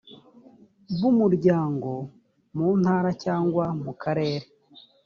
[0.99, 1.89] b umuryango
[2.55, 4.47] mu ntara cyangwa mukarere